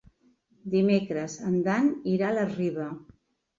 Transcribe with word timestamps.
Dimecres 0.75 1.35
en 1.51 1.61
Dan 1.69 1.93
irà 2.17 2.33
a 2.33 2.37
la 2.41 2.49
Riba. 2.57 2.91